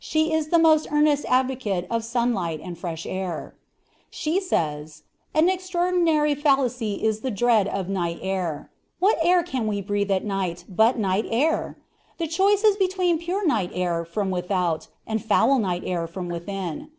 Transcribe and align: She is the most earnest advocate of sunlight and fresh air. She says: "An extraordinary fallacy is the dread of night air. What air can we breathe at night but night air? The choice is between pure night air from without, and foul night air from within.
She 0.00 0.32
is 0.32 0.48
the 0.48 0.58
most 0.58 0.88
earnest 0.90 1.24
advocate 1.28 1.86
of 1.88 2.02
sunlight 2.02 2.60
and 2.60 2.76
fresh 2.76 3.06
air. 3.06 3.54
She 4.10 4.40
says: 4.40 5.04
"An 5.32 5.48
extraordinary 5.48 6.34
fallacy 6.34 6.94
is 7.04 7.20
the 7.20 7.30
dread 7.30 7.68
of 7.68 7.88
night 7.88 8.18
air. 8.20 8.72
What 8.98 9.18
air 9.22 9.44
can 9.44 9.68
we 9.68 9.80
breathe 9.80 10.10
at 10.10 10.24
night 10.24 10.64
but 10.68 10.98
night 10.98 11.26
air? 11.30 11.78
The 12.16 12.26
choice 12.26 12.64
is 12.64 12.74
between 12.76 13.18
pure 13.18 13.46
night 13.46 13.70
air 13.72 14.04
from 14.04 14.32
without, 14.32 14.88
and 15.06 15.24
foul 15.24 15.60
night 15.60 15.84
air 15.86 16.08
from 16.08 16.28
within. 16.28 16.90